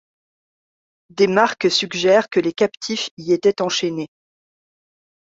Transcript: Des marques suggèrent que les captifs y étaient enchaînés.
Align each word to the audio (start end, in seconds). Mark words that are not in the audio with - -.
Des 1.11 1.27
marques 1.27 1.69
suggèrent 1.69 2.27
que 2.31 2.39
les 2.39 2.53
captifs 2.53 3.11
y 3.19 3.33
étaient 3.33 3.61
enchaînés. 3.61 4.09